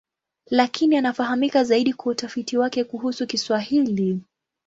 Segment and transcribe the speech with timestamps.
[0.49, 4.19] Lakini anafahamika zaidi kwa utafiti wake kuhusu Kiswahili.